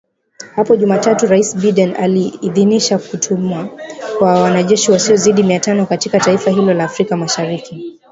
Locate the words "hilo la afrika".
6.51-7.17